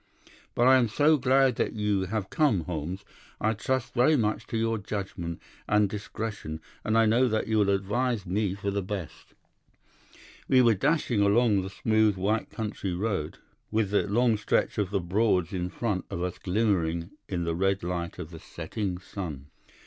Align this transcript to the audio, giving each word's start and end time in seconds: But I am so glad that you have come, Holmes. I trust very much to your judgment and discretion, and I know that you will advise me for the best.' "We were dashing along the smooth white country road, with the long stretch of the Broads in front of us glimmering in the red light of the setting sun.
But 0.55 0.67
I 0.67 0.77
am 0.77 0.87
so 0.87 1.15
glad 1.17 1.57
that 1.57 1.73
you 1.73 2.05
have 2.05 2.31
come, 2.31 2.61
Holmes. 2.61 3.05
I 3.39 3.53
trust 3.53 3.93
very 3.93 4.15
much 4.15 4.47
to 4.47 4.57
your 4.57 4.79
judgment 4.79 5.39
and 5.69 5.87
discretion, 5.87 6.59
and 6.83 6.97
I 6.97 7.05
know 7.05 7.27
that 7.27 7.45
you 7.45 7.59
will 7.59 7.69
advise 7.69 8.25
me 8.25 8.55
for 8.55 8.71
the 8.71 8.81
best.' 8.81 9.35
"We 10.47 10.63
were 10.63 10.73
dashing 10.73 11.21
along 11.21 11.61
the 11.61 11.69
smooth 11.69 12.15
white 12.17 12.49
country 12.49 12.95
road, 12.95 13.37
with 13.69 13.91
the 13.91 14.07
long 14.07 14.37
stretch 14.37 14.79
of 14.79 14.89
the 14.89 14.99
Broads 14.99 15.53
in 15.53 15.69
front 15.69 16.05
of 16.09 16.23
us 16.23 16.39
glimmering 16.39 17.11
in 17.29 17.43
the 17.43 17.53
red 17.53 17.83
light 17.83 18.17
of 18.17 18.31
the 18.31 18.39
setting 18.39 18.97
sun. 18.97 19.51